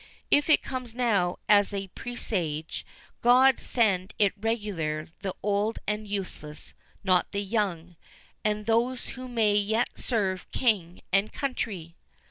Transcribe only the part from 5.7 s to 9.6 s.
and useless, not the young, and those who may